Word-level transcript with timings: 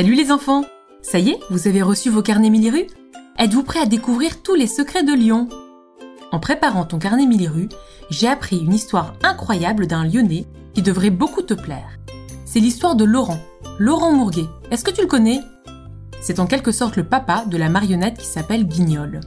Salut 0.00 0.14
les 0.14 0.32
enfants 0.32 0.64
Ça 1.02 1.18
y 1.18 1.28
est, 1.28 1.40
vous 1.50 1.68
avez 1.68 1.82
reçu 1.82 2.08
vos 2.08 2.22
carnets 2.22 2.48
Miliru 2.48 2.86
Êtes-vous 3.38 3.62
prêts 3.62 3.80
à 3.80 3.84
découvrir 3.84 4.40
tous 4.42 4.54
les 4.54 4.66
secrets 4.66 5.02
de 5.02 5.12
Lyon? 5.12 5.46
En 6.32 6.40
préparant 6.40 6.86
ton 6.86 6.98
carnet 6.98 7.26
Miliru, 7.26 7.68
j'ai 8.08 8.26
appris 8.26 8.56
une 8.56 8.72
histoire 8.72 9.12
incroyable 9.22 9.86
d'un 9.86 10.06
Lyonnais 10.06 10.46
qui 10.72 10.80
devrait 10.80 11.10
beaucoup 11.10 11.42
te 11.42 11.52
plaire. 11.52 11.98
C'est 12.46 12.60
l'histoire 12.60 12.94
de 12.94 13.04
Laurent, 13.04 13.40
Laurent 13.78 14.14
Mourguet. 14.14 14.46
Est-ce 14.70 14.84
que 14.84 14.90
tu 14.90 15.02
le 15.02 15.06
connais? 15.06 15.40
C'est 16.22 16.40
en 16.40 16.46
quelque 16.46 16.72
sorte 16.72 16.96
le 16.96 17.04
papa 17.04 17.44
de 17.44 17.58
la 17.58 17.68
marionnette 17.68 18.16
qui 18.16 18.26
s'appelle 18.26 18.66
Guignol. 18.66 19.20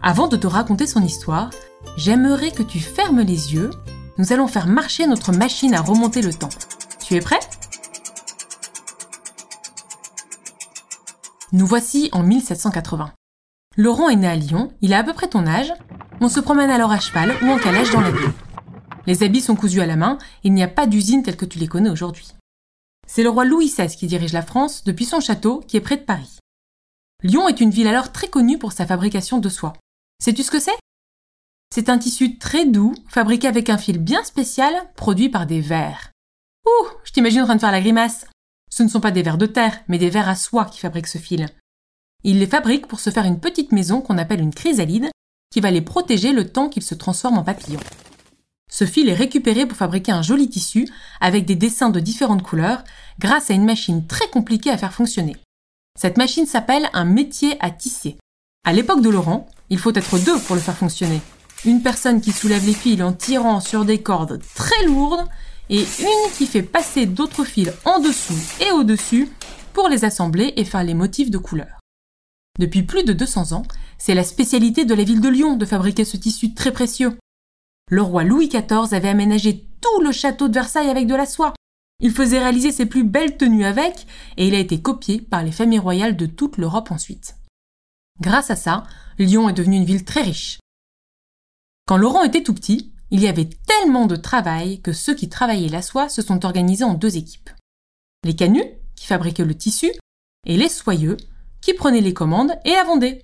Avant 0.00 0.28
de 0.28 0.38
te 0.38 0.46
raconter 0.46 0.86
son 0.86 1.04
histoire, 1.04 1.50
j'aimerais 1.98 2.52
que 2.52 2.62
tu 2.62 2.80
fermes 2.80 3.20
les 3.20 3.52
yeux. 3.52 3.68
Nous 4.16 4.32
allons 4.32 4.48
faire 4.48 4.68
marcher 4.68 5.06
notre 5.06 5.32
machine 5.32 5.74
à 5.74 5.82
remonter 5.82 6.22
le 6.22 6.32
temps. 6.32 6.48
Tu 6.98 7.14
es 7.14 7.20
prêt? 7.20 7.40
Nous 11.52 11.66
voici 11.66 12.10
en 12.12 12.22
1780. 12.22 13.10
Laurent 13.78 14.10
est 14.10 14.16
né 14.16 14.28
à 14.28 14.36
Lyon, 14.36 14.70
il 14.82 14.92
a 14.92 14.98
à 14.98 15.04
peu 15.04 15.14
près 15.14 15.28
ton 15.28 15.46
âge. 15.46 15.72
On 16.20 16.28
se 16.28 16.40
promène 16.40 16.70
alors 16.70 16.92
à 16.92 17.00
cheval 17.00 17.34
ou 17.42 17.46
en 17.46 17.58
calèche 17.58 17.90
dans 17.90 18.02
la 18.02 18.10
ville. 18.10 18.32
Les 19.06 19.22
habits 19.22 19.40
sont 19.40 19.56
cousus 19.56 19.80
à 19.80 19.86
la 19.86 19.96
main, 19.96 20.18
il 20.44 20.52
n'y 20.52 20.62
a 20.62 20.68
pas 20.68 20.86
d'usine 20.86 21.22
telle 21.22 21.38
que 21.38 21.46
tu 21.46 21.58
les 21.58 21.68
connais 21.68 21.88
aujourd'hui. 21.88 22.34
C'est 23.06 23.22
le 23.22 23.30
roi 23.30 23.46
Louis 23.46 23.68
XVI 23.68 23.88
qui 23.96 24.06
dirige 24.06 24.34
la 24.34 24.42
France 24.42 24.84
depuis 24.84 25.06
son 25.06 25.20
château 25.20 25.60
qui 25.66 25.78
est 25.78 25.80
près 25.80 25.96
de 25.96 26.02
Paris. 26.02 26.38
Lyon 27.22 27.48
est 27.48 27.62
une 27.62 27.70
ville 27.70 27.88
alors 27.88 28.12
très 28.12 28.28
connue 28.28 28.58
pour 28.58 28.72
sa 28.72 28.84
fabrication 28.84 29.38
de 29.38 29.48
soie. 29.48 29.72
Sais-tu 30.22 30.42
ce 30.42 30.50
que 30.50 30.60
c'est? 30.60 30.76
C'est 31.74 31.88
un 31.88 31.96
tissu 31.96 32.36
très 32.36 32.66
doux, 32.66 32.94
fabriqué 33.08 33.48
avec 33.48 33.70
un 33.70 33.78
fil 33.78 33.98
bien 33.98 34.22
spécial, 34.22 34.74
produit 34.96 35.30
par 35.30 35.46
des 35.46 35.62
vers. 35.62 36.10
Ouh, 36.66 36.88
je 37.04 37.12
t'imagine 37.12 37.40
en 37.40 37.44
train 37.46 37.56
de 37.56 37.60
faire 37.60 37.72
la 37.72 37.80
grimace. 37.80 38.26
Ce 38.70 38.82
ne 38.82 38.88
sont 38.88 39.00
pas 39.00 39.10
des 39.10 39.22
vers 39.22 39.38
de 39.38 39.46
terre, 39.46 39.78
mais 39.88 39.98
des 39.98 40.10
vers 40.10 40.28
à 40.28 40.36
soie 40.36 40.66
qui 40.66 40.78
fabriquent 40.78 41.06
ce 41.06 41.18
fil. 41.18 41.48
Il 42.24 42.38
les 42.38 42.46
fabrique 42.46 42.86
pour 42.86 43.00
se 43.00 43.10
faire 43.10 43.24
une 43.24 43.40
petite 43.40 43.72
maison 43.72 44.00
qu'on 44.00 44.18
appelle 44.18 44.40
une 44.40 44.54
chrysalide, 44.54 45.10
qui 45.50 45.60
va 45.60 45.70
les 45.70 45.80
protéger 45.80 46.32
le 46.32 46.50
temps 46.50 46.68
qu'ils 46.68 46.82
se 46.82 46.94
transforment 46.94 47.38
en 47.38 47.44
papillons. 47.44 47.80
Ce 48.70 48.84
fil 48.84 49.08
est 49.08 49.14
récupéré 49.14 49.66
pour 49.66 49.78
fabriquer 49.78 50.12
un 50.12 50.22
joli 50.22 50.48
tissu 50.48 50.88
avec 51.20 51.46
des 51.46 51.56
dessins 51.56 51.88
de 51.88 52.00
différentes 52.00 52.42
couleurs 52.42 52.84
grâce 53.18 53.50
à 53.50 53.54
une 53.54 53.64
machine 53.64 54.06
très 54.06 54.28
compliquée 54.28 54.70
à 54.70 54.76
faire 54.76 54.92
fonctionner. 54.92 55.36
Cette 55.98 56.18
machine 56.18 56.46
s'appelle 56.46 56.88
un 56.92 57.04
métier 57.04 57.56
à 57.60 57.70
tisser. 57.70 58.18
À 58.64 58.72
l'époque 58.72 59.00
de 59.00 59.08
Laurent, 59.08 59.48
il 59.70 59.78
faut 59.78 59.94
être 59.94 60.18
deux 60.18 60.38
pour 60.40 60.54
le 60.54 60.60
faire 60.60 60.76
fonctionner. 60.76 61.20
Une 61.64 61.82
personne 61.82 62.20
qui 62.20 62.30
soulève 62.30 62.64
les 62.66 62.74
fils 62.74 63.02
en 63.02 63.12
tirant 63.12 63.60
sur 63.60 63.84
des 63.84 64.02
cordes 64.02 64.40
très 64.54 64.84
lourdes 64.84 65.26
et 65.70 65.80
une 65.80 66.32
qui 66.36 66.46
fait 66.46 66.62
passer 66.62 67.06
d'autres 67.06 67.44
fils 67.44 67.72
en 67.84 68.00
dessous 68.00 68.38
et 68.66 68.70
au-dessus 68.72 69.28
pour 69.72 69.88
les 69.88 70.04
assembler 70.04 70.52
et 70.56 70.64
faire 70.64 70.84
les 70.84 70.94
motifs 70.94 71.30
de 71.30 71.38
couleurs. 71.38 71.80
Depuis 72.58 72.82
plus 72.82 73.04
de 73.04 73.12
200 73.12 73.52
ans, 73.52 73.62
c'est 73.98 74.14
la 74.14 74.24
spécialité 74.24 74.84
de 74.84 74.94
la 74.94 75.04
ville 75.04 75.20
de 75.20 75.28
Lyon 75.28 75.56
de 75.56 75.66
fabriquer 75.66 76.04
ce 76.04 76.16
tissu 76.16 76.54
très 76.54 76.72
précieux. 76.72 77.16
Le 77.90 78.02
roi 78.02 78.24
Louis 78.24 78.48
XIV 78.48 78.92
avait 78.92 79.08
aménagé 79.08 79.64
tout 79.80 80.02
le 80.02 80.12
château 80.12 80.48
de 80.48 80.54
Versailles 80.54 80.90
avec 80.90 81.06
de 81.06 81.14
la 81.14 81.26
soie. 81.26 81.54
Il 82.00 82.12
faisait 82.12 82.38
réaliser 82.38 82.70
ses 82.70 82.86
plus 82.86 83.04
belles 83.04 83.36
tenues 83.36 83.64
avec, 83.64 84.06
et 84.36 84.46
il 84.46 84.54
a 84.54 84.58
été 84.58 84.80
copié 84.80 85.20
par 85.20 85.42
les 85.42 85.52
familles 85.52 85.78
royales 85.78 86.16
de 86.16 86.26
toute 86.26 86.56
l'Europe 86.58 86.90
ensuite. 86.90 87.36
Grâce 88.20 88.50
à 88.50 88.56
ça, 88.56 88.84
Lyon 89.18 89.48
est 89.48 89.54
devenue 89.54 89.76
une 89.76 89.84
ville 89.84 90.04
très 90.04 90.22
riche. 90.22 90.58
Quand 91.86 91.96
Laurent 91.96 92.24
était 92.24 92.42
tout 92.42 92.54
petit, 92.54 92.92
il 93.10 93.20
y 93.20 93.28
avait 93.28 93.48
tellement 93.66 94.06
de 94.06 94.16
travail 94.16 94.80
que 94.80 94.92
ceux 94.92 95.14
qui 95.14 95.28
travaillaient 95.28 95.68
la 95.68 95.82
soie 95.82 96.08
se 96.08 96.22
sont 96.22 96.44
organisés 96.44 96.84
en 96.84 96.94
deux 96.94 97.16
équipes. 97.16 97.50
Les 98.24 98.36
canuts, 98.36 98.70
qui 98.96 99.06
fabriquaient 99.06 99.44
le 99.44 99.56
tissu, 99.56 99.92
et 100.46 100.56
les 100.56 100.68
soyeux, 100.68 101.16
qui 101.60 101.74
prenaient 101.74 102.00
les 102.00 102.14
commandes 102.14 102.52
et 102.64 102.72
la 102.72 102.84
vendaient. 102.84 103.22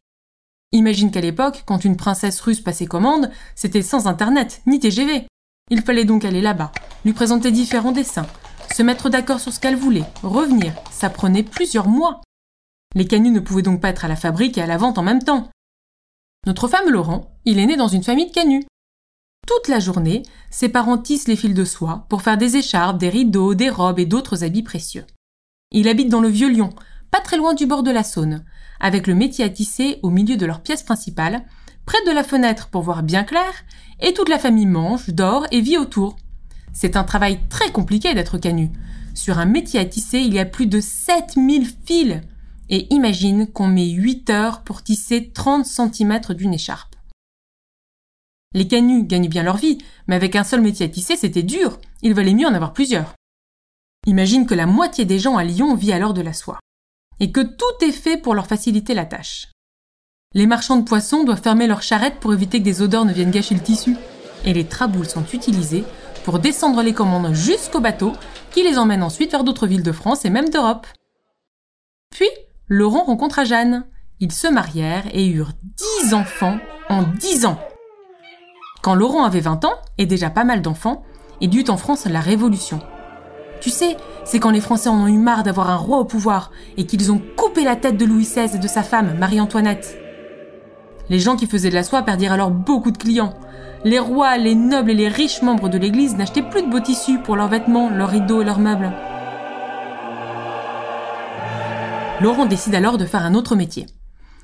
Imagine 0.72 1.10
qu'à 1.10 1.20
l'époque, 1.20 1.62
quand 1.66 1.84
une 1.84 1.96
princesse 1.96 2.40
russe 2.40 2.60
passait 2.60 2.86
commande, 2.86 3.30
c'était 3.54 3.82
sans 3.82 4.06
internet, 4.06 4.62
ni 4.66 4.80
TGV. 4.80 5.26
Il 5.70 5.82
fallait 5.82 6.04
donc 6.04 6.24
aller 6.24 6.40
là-bas, 6.40 6.72
lui 7.04 7.12
présenter 7.12 7.50
différents 7.50 7.92
dessins, 7.92 8.26
se 8.74 8.82
mettre 8.82 9.08
d'accord 9.08 9.40
sur 9.40 9.52
ce 9.52 9.60
qu'elle 9.60 9.76
voulait, 9.76 10.04
revenir, 10.22 10.74
ça 10.90 11.10
prenait 11.10 11.42
plusieurs 11.42 11.88
mois. 11.88 12.20
Les 12.94 13.06
canuts 13.06 13.30
ne 13.30 13.40
pouvaient 13.40 13.62
donc 13.62 13.80
pas 13.80 13.88
être 13.88 14.04
à 14.04 14.08
la 14.08 14.16
fabrique 14.16 14.58
et 14.58 14.62
à 14.62 14.66
la 14.66 14.76
vente 14.76 14.98
en 14.98 15.02
même 15.02 15.22
temps. 15.22 15.48
Notre 16.46 16.68
fameux 16.68 16.90
Laurent, 16.90 17.38
il 17.44 17.58
est 17.58 17.66
né 17.66 17.76
dans 17.76 17.88
une 17.88 18.02
famille 18.02 18.26
de 18.26 18.32
canuts. 18.32 18.66
Toute 19.46 19.68
la 19.68 19.78
journée, 19.78 20.22
ses 20.50 20.68
parents 20.68 20.98
tissent 20.98 21.28
les 21.28 21.36
fils 21.36 21.54
de 21.54 21.64
soie 21.64 22.06
pour 22.08 22.22
faire 22.22 22.38
des 22.38 22.56
écharpes, 22.56 22.98
des 22.98 23.10
rideaux, 23.10 23.54
des 23.54 23.68
robes 23.68 23.98
et 23.98 24.06
d'autres 24.06 24.42
habits 24.42 24.62
précieux. 24.62 25.04
Il 25.70 25.88
habite 25.88 26.08
dans 26.08 26.20
le 26.20 26.28
Vieux 26.28 26.48
Lyon, 26.48 26.70
pas 27.10 27.20
très 27.20 27.36
loin 27.36 27.54
du 27.54 27.66
bord 27.66 27.82
de 27.82 27.90
la 27.90 28.02
Saône, 28.02 28.44
avec 28.80 29.06
le 29.06 29.14
métier 29.14 29.44
à 29.44 29.48
tisser 29.48 29.98
au 30.02 30.10
milieu 30.10 30.36
de 30.36 30.46
leur 30.46 30.60
pièce 30.62 30.82
principale, 30.82 31.44
près 31.84 32.02
de 32.06 32.12
la 32.12 32.24
fenêtre 32.24 32.68
pour 32.68 32.82
voir 32.82 33.02
bien 33.02 33.24
clair, 33.24 33.52
et 34.00 34.14
toute 34.14 34.28
la 34.28 34.38
famille 34.38 34.66
mange, 34.66 35.10
dort 35.10 35.46
et 35.50 35.60
vit 35.60 35.78
autour. 35.78 36.16
C'est 36.72 36.96
un 36.96 37.04
travail 37.04 37.40
très 37.48 37.70
compliqué 37.70 38.14
d'être 38.14 38.38
canu. 38.38 38.70
Sur 39.14 39.38
un 39.38 39.44
métier 39.44 39.78
à 39.78 39.84
tisser, 39.84 40.18
il 40.18 40.34
y 40.34 40.40
a 40.40 40.44
plus 40.44 40.66
de 40.66 40.80
7000 40.80 41.66
fils. 41.86 42.20
Et 42.68 42.92
imagine 42.92 43.46
qu'on 43.46 43.68
met 43.68 43.90
8 43.90 44.30
heures 44.30 44.62
pour 44.62 44.82
tisser 44.82 45.30
30 45.32 45.66
cm 45.66 46.20
d'une 46.30 46.54
écharpe. 46.54 46.93
Les 48.54 48.68
canuts 48.68 49.04
gagnent 49.04 49.28
bien 49.28 49.42
leur 49.42 49.56
vie, 49.56 49.78
mais 50.06 50.14
avec 50.14 50.36
un 50.36 50.44
seul 50.44 50.60
métier 50.60 50.86
à 50.86 50.88
tisser, 50.88 51.16
c'était 51.16 51.42
dur. 51.42 51.78
Il 52.02 52.14
valait 52.14 52.34
mieux 52.34 52.46
en 52.46 52.54
avoir 52.54 52.72
plusieurs. 52.72 53.14
Imagine 54.06 54.46
que 54.46 54.54
la 54.54 54.66
moitié 54.66 55.04
des 55.04 55.18
gens 55.18 55.36
à 55.36 55.44
Lyon 55.44 55.74
vit 55.74 55.92
alors 55.92 56.14
de 56.14 56.22
la 56.22 56.32
soie. 56.32 56.60
Et 57.18 57.32
que 57.32 57.40
tout 57.40 57.84
est 57.84 57.92
fait 57.92 58.16
pour 58.16 58.34
leur 58.34 58.46
faciliter 58.46 58.94
la 58.94 59.06
tâche. 59.06 59.48
Les 60.34 60.46
marchands 60.46 60.76
de 60.76 60.84
poissons 60.84 61.24
doivent 61.24 61.42
fermer 61.42 61.66
leurs 61.66 61.82
charrettes 61.82 62.20
pour 62.20 62.32
éviter 62.32 62.60
que 62.60 62.64
des 62.64 62.80
odeurs 62.80 63.04
ne 63.04 63.12
viennent 63.12 63.30
gâcher 63.30 63.54
le 63.54 63.60
tissu. 63.60 63.96
Et 64.44 64.52
les 64.52 64.66
traboules 64.66 65.08
sont 65.08 65.24
utilisées 65.32 65.84
pour 66.24 66.38
descendre 66.38 66.82
les 66.82 66.94
commandes 66.94 67.34
jusqu'au 67.34 67.80
bateau 67.80 68.12
qui 68.52 68.62
les 68.62 68.78
emmène 68.78 69.02
ensuite 69.02 69.32
vers 69.32 69.44
d'autres 69.44 69.66
villes 69.66 69.82
de 69.82 69.92
France 69.92 70.24
et 70.24 70.30
même 70.30 70.48
d'Europe. 70.48 70.86
Puis, 72.10 72.28
Laurent 72.68 73.04
rencontra 73.04 73.44
Jeanne. 73.44 73.84
Ils 74.20 74.32
se 74.32 74.46
marièrent 74.46 75.06
et 75.12 75.26
eurent 75.26 75.52
dix 75.62 76.14
enfants 76.14 76.58
en 76.88 77.02
dix 77.02 77.46
ans. 77.46 77.58
Quand 78.84 78.94
Laurent 78.94 79.24
avait 79.24 79.40
20 79.40 79.64
ans, 79.64 79.76
et 79.96 80.04
déjà 80.04 80.28
pas 80.28 80.44
mal 80.44 80.60
d'enfants, 80.60 81.04
il 81.40 81.54
y 81.54 81.58
eut 81.58 81.70
en 81.70 81.78
France 81.78 82.04
la 82.04 82.20
Révolution. 82.20 82.80
Tu 83.62 83.70
sais, 83.70 83.96
c'est 84.26 84.38
quand 84.38 84.50
les 84.50 84.60
Français 84.60 84.90
en 84.90 85.04
ont 85.04 85.06
eu 85.06 85.16
marre 85.16 85.42
d'avoir 85.42 85.70
un 85.70 85.76
roi 85.76 85.96
au 85.96 86.04
pouvoir 86.04 86.50
et 86.76 86.84
qu'ils 86.84 87.10
ont 87.10 87.18
coupé 87.34 87.64
la 87.64 87.76
tête 87.76 87.96
de 87.96 88.04
Louis 88.04 88.24
XVI 88.24 88.54
et 88.54 88.58
de 88.58 88.68
sa 88.68 88.82
femme, 88.82 89.16
Marie-Antoinette. 89.18 89.96
Les 91.08 91.18
gens 91.18 91.34
qui 91.34 91.46
faisaient 91.46 91.70
de 91.70 91.74
la 91.74 91.82
soie 91.82 92.02
perdirent 92.02 92.34
alors 92.34 92.50
beaucoup 92.50 92.90
de 92.90 92.98
clients. 92.98 93.32
Les 93.84 93.98
rois, 93.98 94.36
les 94.36 94.54
nobles 94.54 94.90
et 94.90 94.94
les 94.94 95.08
riches 95.08 95.40
membres 95.40 95.70
de 95.70 95.78
l'Église 95.78 96.18
n'achetaient 96.18 96.42
plus 96.42 96.60
de 96.60 96.70
beaux 96.70 96.80
tissus 96.80 97.18
pour 97.20 97.36
leurs 97.36 97.48
vêtements, 97.48 97.88
leurs 97.88 98.10
rideaux 98.10 98.42
et 98.42 98.44
leurs 98.44 98.58
meubles. 98.58 98.92
Laurent 102.20 102.44
décide 102.44 102.74
alors 102.74 102.98
de 102.98 103.06
faire 103.06 103.24
un 103.24 103.32
autre 103.32 103.56
métier. 103.56 103.86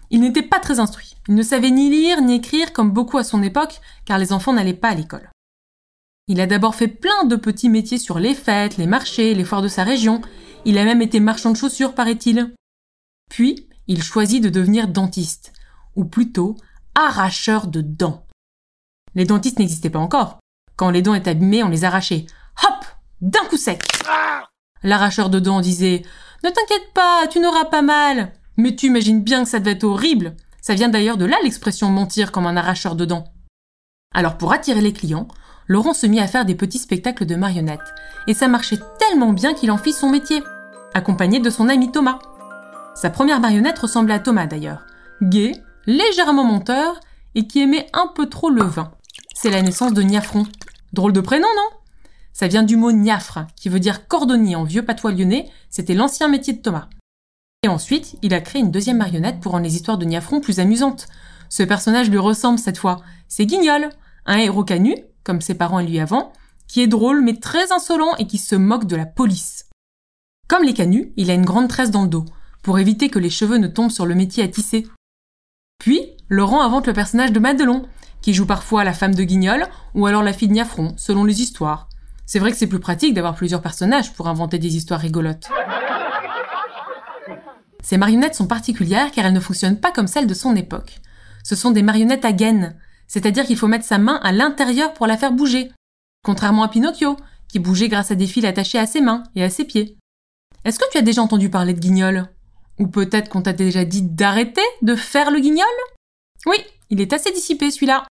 Il 0.09 0.23
n'était 0.23 0.41
pas 0.41 0.61
très 0.61 0.81
instruit. 0.81 1.10
Il 1.31 1.37
ne 1.37 1.45
savait 1.45 1.71
ni 1.71 1.89
lire 1.89 2.21
ni 2.23 2.35
écrire 2.35 2.73
comme 2.73 2.91
beaucoup 2.91 3.17
à 3.17 3.23
son 3.23 3.41
époque, 3.45 3.81
car 4.05 4.19
les 4.19 4.33
enfants 4.33 4.53
n'allaient 4.53 4.75
pas 4.75 4.89
à 4.89 4.95
l'école. 4.97 5.31
Il 6.27 6.41
a 6.41 6.47
d'abord 6.47 6.75
fait 6.75 6.89
plein 6.89 7.25
de 7.25 7.37
petits 7.37 7.69
métiers 7.69 7.99
sur 7.99 8.19
les 8.19 8.35
fêtes, 8.35 8.79
les 8.79 8.89
marchés, 8.89 9.33
les 9.35 9.45
foires 9.45 9.63
de 9.63 9.69
sa 9.69 9.85
région. 9.85 10.23
Il 10.65 10.77
a 10.77 10.85
même 10.85 11.03
été 11.03 11.21
marchand 11.21 11.53
de 11.53 11.57
chaussures, 11.57 11.95
paraît-il. 11.95 12.53
Puis, 13.31 13.69
il 13.87 14.03
choisit 14.03 14.43
de 14.43 14.49
devenir 14.49 14.89
dentiste, 14.89 15.53
ou 15.95 16.05
plutôt 16.05 16.57
arracheur 16.97 17.69
de 17.69 17.81
dents. 17.81 18.27
Les 19.15 19.25
dentistes 19.25 19.61
n'existaient 19.61 19.89
pas 19.89 20.01
encore. 20.01 20.41
Quand 20.75 20.91
les 20.91 21.01
dents 21.01 21.15
étaient 21.15 21.31
abîmées, 21.31 21.63
on 21.63 21.69
les 21.69 21.85
arrachait. 21.85 22.27
Hop 22.65 22.85
D'un 23.21 23.45
coup 23.45 23.57
sec 23.57 23.85
L'arracheur 24.83 25.31
de 25.31 25.39
dents 25.39 25.61
disait 25.61 26.03
Ne 26.43 26.51
t'inquiète 26.51 26.93
pas, 26.93 27.29
tu 27.29 27.39
n'auras 27.39 27.67
pas 27.67 27.83
mal. 27.83 28.33
Mais 28.57 28.75
tu 28.75 28.87
imagines 28.87 29.23
bien 29.23 29.45
que 29.45 29.49
ça 29.49 29.61
devait 29.61 29.73
être 29.73 29.85
horrible. 29.85 30.35
Ça 30.63 30.75
vient 30.75 30.89
d'ailleurs 30.89 31.17
de 31.17 31.25
là 31.25 31.37
l'expression 31.43 31.89
mentir 31.89 32.33
comme 32.33 32.47
un 32.47 32.57
arracheur 32.57 32.95
de 32.95 33.05
dents. 33.05 33.25
Alors 34.15 34.37
pour 34.37 34.53
attirer 34.53 34.81
les 34.81 34.93
clients, 34.93 35.29
Laurent 35.67 35.95
se 35.95 36.07
mit 36.07 36.21
à 36.21 36.27
faire 36.27 36.45
des 36.45 36.55
petits 36.55 36.79
spectacles 36.79 37.27
de 37.27 37.37
marionnettes. 37.37 37.95
Et 38.27 38.35
ça 38.35 38.49
marchait 38.49 38.81
tellement 38.99 39.33
bien 39.33 39.55
qu'il 39.55 39.71
en 39.71 39.79
fit 39.79 39.93
son 39.93 40.11
métier, 40.11 40.43
accompagné 40.95 41.39
de 41.39 41.51
son 41.51 41.69
ami 41.69 41.93
Thomas. 41.93 42.19
Sa 42.95 43.11
première 43.11 43.41
marionnette 43.41 43.79
ressemblait 43.79 44.15
à 44.15 44.19
Thomas 44.19 44.47
d'ailleurs. 44.47 44.85
Gai, 45.23 45.53
légèrement 45.87 46.45
monteur 46.45 46.99
et 47.35 47.47
qui 47.47 47.61
aimait 47.61 47.87
un 47.93 48.09
peu 48.15 48.29
trop 48.29 48.51
le 48.51 48.65
vin. 48.65 48.91
C'est 49.35 49.51
la 49.51 49.63
naissance 49.63 49.93
de 49.93 50.03
Niafron. 50.03 50.45
Drôle 50.93 51.13
de 51.13 51.21
prénom, 51.21 51.47
non? 51.57 51.77
Ça 52.33 52.49
vient 52.49 52.63
du 52.63 52.77
mot 52.77 52.91
niafre, 52.91 53.47
qui 53.57 53.69
veut 53.69 53.81
dire 53.81 54.09
cordonnier 54.09 54.57
en 54.57 54.65
vieux 54.65 54.85
patois 54.85 55.13
lyonnais, 55.13 55.49
c'était 55.69 55.95
l'ancien 55.95 56.29
métier 56.29 56.53
de 56.53 56.63
Thomas. 56.63 56.89
Et 57.63 57.69
ensuite, 57.69 58.17
il 58.23 58.33
a 58.33 58.41
créé 58.41 58.63
une 58.63 58.71
deuxième 58.71 58.97
marionnette 58.97 59.41
pour 59.41 59.53
rendre 59.53 59.65
les 59.65 59.77
histoires 59.77 59.99
de 59.99 60.07
Niafron 60.07 60.41
plus 60.41 60.61
amusantes. 60.61 61.09
Ce 61.51 61.63
personnage 61.63 62.09
lui 62.09 62.17
ressemble 62.17 62.59
cette 62.59 62.79
fois. 62.79 63.03
C'est 63.29 63.45
Guignol, 63.45 63.91
un 64.25 64.39
héros 64.39 64.65
canu, 64.65 64.95
comme 65.25 65.43
ses 65.43 65.55
parents 65.55 65.79
et 65.79 65.87
lui 65.87 66.01
avant, 66.01 66.33
qui 66.69 66.81
est 66.81 66.87
drôle 66.87 67.21
mais 67.21 67.37
très 67.37 67.71
insolent 67.71 68.17
et 68.19 68.27
qui 68.27 68.39
se 68.39 68.55
moque 68.55 68.87
de 68.87 68.97
la 68.97 69.05
police. 69.05 69.67
Comme 70.49 70.65
les 70.65 70.73
canuts, 70.73 71.13
il 71.17 71.31
a 71.31 71.35
une 71.35 71.45
grande 71.45 71.69
tresse 71.69 71.91
dans 71.91 72.03
le 72.03 72.09
dos, 72.09 72.25
pour 72.63 72.79
éviter 72.79 73.11
que 73.11 73.19
les 73.19 73.29
cheveux 73.29 73.59
ne 73.59 73.69
tombent 73.69 73.91
sur 73.91 74.07
le 74.07 74.15
métier 74.15 74.43
à 74.43 74.49
tisser. 74.49 74.87
Puis, 75.79 76.01
Laurent 76.31 76.63
invente 76.63 76.87
le 76.87 76.95
personnage 76.95 77.33
de 77.33 77.41
Madelon, 77.41 77.87
qui 78.23 78.33
joue 78.33 78.47
parfois 78.47 78.85
la 78.85 78.95
femme 78.95 79.15
de 79.15 79.23
Guignol 79.23 79.67
ou 79.95 80.07
alors 80.07 80.23
la 80.23 80.33
fille 80.33 80.49
de 80.49 80.55
Niafron, 80.55 80.95
selon 80.97 81.25
les 81.25 81.43
histoires. 81.43 81.89
C'est 82.25 82.39
vrai 82.39 82.53
que 82.53 82.57
c'est 82.57 82.67
plus 82.67 82.81
pratique 82.81 83.13
d'avoir 83.13 83.35
plusieurs 83.35 83.61
personnages 83.61 84.15
pour 84.15 84.29
inventer 84.29 84.59
des 84.59 84.77
histoires 84.77 85.01
rigolotes. 85.01 85.51
Ces 87.83 87.97
marionnettes 87.97 88.35
sont 88.35 88.47
particulières 88.47 89.11
car 89.11 89.27
elles 89.27 89.33
ne 89.33 89.41
fonctionnent 89.41 89.81
pas 89.81 89.93
comme 89.93 90.07
celles 90.07 90.27
de 90.27 90.35
son 90.35 90.55
époque. 90.57 91.01
Ce 91.43 91.57
sont 91.57 91.71
des 91.71 91.83
marionnettes 91.83 92.25
à 92.25 92.33
gaine, 92.33 92.77
c'est-à-dire 93.09 93.45
qu'il 93.45 93.57
faut 93.57 93.67
mettre 93.67 93.85
sa 93.85 93.99
main 93.99 94.21
à 94.23 94.33
l'intérieur 94.33 94.95
pour 94.95 95.07
la 95.07 95.17
faire 95.17 95.33
bouger. 95.33 95.71
Contrairement 96.25 96.63
à 96.63 96.69
Pinocchio, 96.69 97.17
qui 97.49 97.59
bougeait 97.59 97.89
grâce 97.89 98.11
à 98.11 98.15
des 98.15 98.27
fils 98.27 98.45
attachés 98.45 98.79
à 98.79 98.87
ses 98.87 99.01
mains 99.01 99.25
et 99.35 99.43
à 99.43 99.51
ses 99.51 99.65
pieds. 99.65 99.97
Est-ce 100.65 100.79
que 100.79 100.91
tu 100.93 100.99
as 100.99 101.03
déjà 101.03 101.23
entendu 101.23 101.49
parler 101.49 101.75
de 101.75 101.81
guignol? 101.81 102.29
Ou 102.79 102.87
peut-être 102.87 103.29
qu'on 103.29 103.43
t'a 103.43 103.53
déjà 103.53 103.85
dit 103.85 104.03
d'arrêter 104.03 104.61
de 104.83 104.95
faire 104.95 105.31
le 105.31 105.41
guignol? 105.41 105.67
Oui, 106.47 106.57
il 106.91 107.01
est 107.01 107.13
assez 107.13 107.33
dissipé 107.33 107.71
celui-là. 107.71 108.07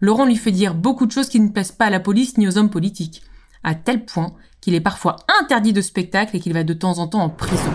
Laurent 0.00 0.26
lui 0.26 0.36
fait 0.36 0.52
dire 0.52 0.74
beaucoup 0.74 1.06
de 1.06 1.12
choses 1.12 1.28
qui 1.28 1.40
ne 1.40 1.48
plaisent 1.48 1.72
pas 1.72 1.86
à 1.86 1.90
la 1.90 2.00
police 2.00 2.36
ni 2.36 2.46
aux 2.46 2.58
hommes 2.58 2.70
politiques, 2.70 3.22
à 3.64 3.74
tel 3.74 4.04
point 4.04 4.34
qu'il 4.60 4.74
est 4.74 4.80
parfois 4.80 5.16
interdit 5.40 5.72
de 5.72 5.80
spectacle 5.80 6.36
et 6.36 6.40
qu'il 6.40 6.52
va 6.52 6.64
de 6.64 6.74
temps 6.74 6.98
en 6.98 7.08
temps 7.08 7.22
en 7.22 7.30
prison. 7.30 7.72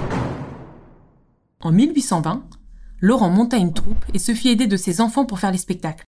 En 1.61 1.71
1820, 1.71 2.43
Laurent 2.99 3.29
monta 3.29 3.57
une 3.57 3.73
troupe 3.73 4.03
et 4.13 4.19
se 4.19 4.33
fit 4.33 4.49
aider 4.49 4.67
de 4.67 4.77
ses 4.77 5.01
enfants 5.01 5.25
pour 5.25 5.39
faire 5.39 5.51
les 5.51 5.57
spectacles. 5.57 6.05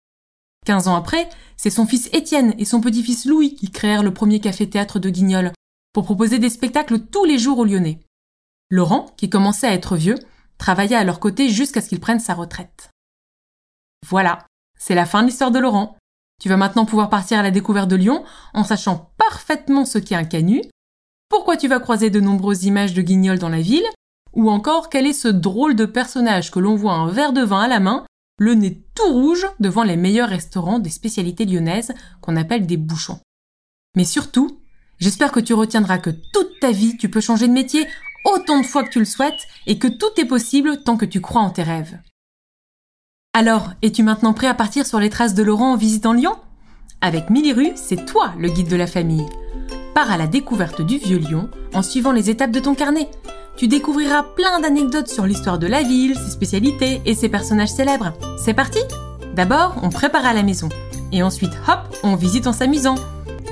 Quinze 0.65 0.87
ans 0.87 0.95
après, 0.95 1.27
c'est 1.57 1.69
son 1.69 1.85
fils 1.85 2.09
Étienne 2.13 2.53
et 2.57 2.65
son 2.65 2.81
petit-fils 2.81 3.25
Louis 3.25 3.55
qui 3.55 3.71
créèrent 3.71 4.03
le 4.03 4.13
premier 4.13 4.39
café-théâtre 4.39 4.99
de 4.99 5.09
Guignol 5.09 5.51
pour 5.93 6.05
proposer 6.05 6.39
des 6.39 6.49
spectacles 6.49 6.99
tous 6.99 7.25
les 7.25 7.37
jours 7.37 7.59
aux 7.59 7.65
Lyonnais. 7.65 7.99
Laurent, 8.69 9.07
qui 9.17 9.29
commençait 9.29 9.67
à 9.67 9.73
être 9.73 9.95
vieux, 9.95 10.15
travailla 10.57 10.99
à 10.99 11.03
leur 11.03 11.19
côté 11.19 11.49
jusqu'à 11.49 11.81
ce 11.81 11.89
qu'il 11.89 11.99
prenne 11.99 12.19
sa 12.19 12.33
retraite. 12.33 12.91
Voilà, 14.07 14.45
c'est 14.77 14.95
la 14.95 15.05
fin 15.05 15.21
de 15.21 15.27
l'histoire 15.27 15.51
de 15.51 15.59
Laurent. 15.59 15.97
Tu 16.41 16.49
vas 16.49 16.57
maintenant 16.57 16.85
pouvoir 16.85 17.09
partir 17.09 17.39
à 17.39 17.43
la 17.43 17.51
découverte 17.51 17.89
de 17.89 17.95
Lyon 17.95 18.23
en 18.53 18.63
sachant 18.63 19.11
parfaitement 19.17 19.85
ce 19.85 19.97
qu'est 19.97 20.15
un 20.15 20.23
canut, 20.23 20.63
pourquoi 21.29 21.57
tu 21.57 21.67
vas 21.67 21.79
croiser 21.79 22.09
de 22.09 22.19
nombreuses 22.19 22.65
images 22.65 22.93
de 22.93 23.01
guignol 23.01 23.39
dans 23.39 23.49
la 23.49 23.61
ville, 23.61 23.85
ou 24.33 24.49
encore 24.49 24.89
quel 24.89 25.05
est 25.05 25.13
ce 25.13 25.27
drôle 25.27 25.75
de 25.75 25.85
personnage 25.85 26.51
que 26.51 26.59
l'on 26.59 26.75
voit 26.75 26.93
un 26.93 27.07
verre 27.07 27.33
de 27.33 27.41
vin 27.41 27.61
à 27.61 27.67
la 27.67 27.79
main, 27.79 28.05
le 28.37 28.55
nez 28.55 28.83
tout 28.95 29.11
rouge 29.11 29.45
devant 29.59 29.83
les 29.83 29.97
meilleurs 29.97 30.29
restaurants 30.29 30.79
des 30.79 30.89
spécialités 30.89 31.45
lyonnaises 31.45 31.93
qu'on 32.21 32.35
appelle 32.35 32.65
des 32.65 32.77
bouchons. 32.77 33.19
Mais 33.95 34.05
surtout, 34.05 34.59
j'espère 34.99 35.31
que 35.31 35.39
tu 35.39 35.53
retiendras 35.53 35.99
que 35.99 36.09
toute 36.09 36.59
ta 36.59 36.71
vie 36.71 36.97
tu 36.97 37.09
peux 37.09 37.21
changer 37.21 37.47
de 37.47 37.53
métier 37.53 37.87
autant 38.25 38.59
de 38.59 38.65
fois 38.65 38.83
que 38.83 38.89
tu 38.89 38.99
le 38.99 39.05
souhaites 39.05 39.47
et 39.67 39.77
que 39.77 39.87
tout 39.87 40.09
est 40.17 40.25
possible 40.25 40.83
tant 40.83 40.97
que 40.97 41.05
tu 41.05 41.21
crois 41.21 41.41
en 41.41 41.49
tes 41.49 41.63
rêves. 41.63 41.99
Alors, 43.33 43.71
es-tu 43.81 44.03
maintenant 44.03 44.33
prêt 44.33 44.47
à 44.47 44.53
partir 44.53 44.85
sur 44.85 44.99
les 44.99 45.09
traces 45.09 45.35
de 45.35 45.43
Laurent 45.43 45.73
en 45.73 45.77
visitant 45.77 46.13
Lyon? 46.13 46.35
Avec 46.99 47.29
Miliru, 47.29 47.71
c'est 47.75 48.05
toi 48.05 48.33
le 48.37 48.49
guide 48.49 48.69
de 48.69 48.75
la 48.75 48.87
famille. 48.87 49.25
Pars 49.95 50.11
à 50.11 50.17
la 50.17 50.27
découverte 50.27 50.81
du 50.81 50.97
vieux 50.97 51.17
Lyon 51.17 51.49
en 51.73 51.81
suivant 51.81 52.11
les 52.11 52.29
étapes 52.29 52.51
de 52.51 52.59
ton 52.59 52.75
carnet. 52.75 53.09
Tu 53.57 53.67
découvriras 53.67 54.23
plein 54.35 54.59
d'anecdotes 54.59 55.07
sur 55.07 55.25
l'histoire 55.25 55.59
de 55.59 55.67
la 55.67 55.83
ville, 55.83 56.15
ses 56.15 56.31
spécialités 56.31 57.01
et 57.05 57.13
ses 57.13 57.29
personnages 57.29 57.69
célèbres. 57.69 58.13
C'est 58.37 58.53
parti 58.53 58.79
D'abord, 59.35 59.75
on 59.83 59.89
prépare 59.89 60.25
à 60.25 60.33
la 60.33 60.43
maison. 60.43 60.69
Et 61.11 61.23
ensuite, 61.23 61.53
hop, 61.67 61.79
on 62.03 62.15
visite 62.15 62.47
en 62.47 62.53
s'amusant. 62.53 62.95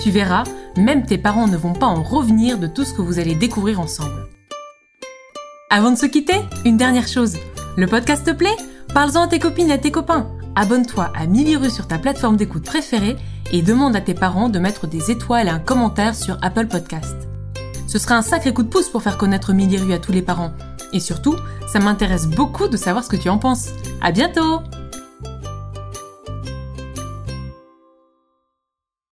Tu 0.02 0.12
verras, 0.12 0.44
même 0.78 1.06
tes 1.06 1.18
parents 1.18 1.48
ne 1.48 1.58
vont 1.58 1.74
pas 1.74 1.86
en 1.86 2.04
revenir 2.04 2.58
de 2.58 2.68
tout 2.68 2.86
ce 2.86 2.94
que 2.94 3.02
vous 3.02 3.20
allez 3.20 3.36
découvrir 3.36 3.80
ensemble. 3.80 4.28
Avant 5.70 5.92
de 5.92 5.98
se 5.98 6.06
quitter, 6.06 6.42
une 6.66 6.78
dernière 6.78 7.08
chose. 7.08 7.38
Le 7.78 7.86
podcast 7.86 8.26
te 8.26 8.32
plaît? 8.32 8.58
Parle-en 8.94 9.24
à 9.24 9.28
tes 9.28 9.40
copines 9.40 9.70
et 9.70 9.74
à 9.74 9.78
tes 9.78 9.92
copains. 9.92 10.32
Abonne-toi 10.56 11.12
à 11.16 11.28
Miliru 11.28 11.70
sur 11.70 11.88
ta 11.88 12.00
plateforme 12.00 12.38
d'écoute 12.38 12.66
préférée 12.66 13.16
et 13.52 13.62
demande 13.62 13.96
à 13.96 14.02
tes 14.02 14.16
parents 14.16 14.50
de 14.50 14.60
mettre 14.60 14.88
des 14.88 15.12
étoiles 15.12 15.48
et 15.48 15.52
un 15.52 15.60
commentaire 15.60 16.16
sur 16.16 16.38
Apple 16.42 16.68
Podcast. 16.68 17.29
Ce 17.90 17.98
sera 17.98 18.14
un 18.14 18.22
sacré 18.22 18.54
coup 18.54 18.62
de 18.62 18.68
pouce 18.68 18.88
pour 18.88 19.02
faire 19.02 19.18
connaître 19.18 19.52
Miliru 19.52 19.94
à 19.94 19.98
tous 19.98 20.12
les 20.12 20.22
parents. 20.22 20.54
Et 20.94 21.00
surtout, 21.00 21.36
ça 21.68 21.80
m'intéresse 21.80 22.28
beaucoup 22.28 22.68
de 22.68 22.78
savoir 22.78 23.04
ce 23.04 23.10
que 23.10 23.16
tu 23.16 23.30
en 23.30 23.40
penses. 23.40 23.70
À 24.00 24.12
bientôt! 24.12 24.62